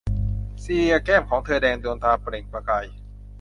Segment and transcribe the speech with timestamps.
[0.63, 2.85] ซีเลีย แก้มของเธอแดง ดวงตาเปล่งประกาย